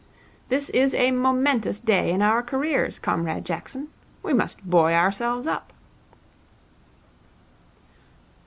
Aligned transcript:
This 0.49 0.71
is 0.71 0.95
a 0.95 1.11
momentous 1.11 1.79
day 1.79 2.09
in 2.09 2.23
our 2.23 2.41
careers, 2.41 2.97
Comrade 2.97 3.45
Jackson. 3.45 3.89
We 4.23 4.33
must 4.33 4.67
buoy 4.67 4.95
ourselves 4.95 5.45
up.' 5.45 5.71